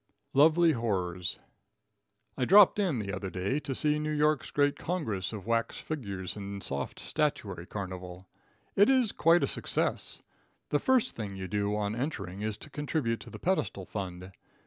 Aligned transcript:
Lovely 0.33 0.71
Horrors. 0.71 1.37
I 2.35 2.43
dropped 2.45 2.79
in 2.79 2.97
the 2.97 3.13
other 3.13 3.29
day 3.29 3.59
to 3.59 3.75
see 3.75 3.99
New 3.99 4.09
York's 4.09 4.49
great 4.49 4.75
congress 4.75 5.31
of 5.31 5.45
wax 5.45 5.77
figures 5.77 6.35
and 6.35 6.63
soft 6.63 6.97
statuary 6.99 7.67
carnival. 7.67 8.27
It 8.75 8.89
is 8.89 9.11
quite 9.11 9.43
a 9.43 9.45
success. 9.47 10.23
The 10.69 10.79
first 10.79 11.15
thing 11.15 11.35
you 11.35 11.47
do 11.47 11.75
on 11.75 11.95
entering 11.95 12.41
is 12.41 12.57
to 12.57 12.69
contribute 12.71 13.19
to 13.19 13.29
the 13.29 13.37
pedestal 13.37 13.85
fund. 13.85 14.31